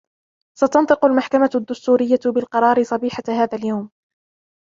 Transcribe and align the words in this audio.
ستنطق 0.59 1.05
المحكمة 1.05 1.49
الدستورية 1.55 2.19
بالقرار 2.25 2.83
صبيحة 2.83 3.23
هذا 3.29 3.57
اليوم. 3.57 3.89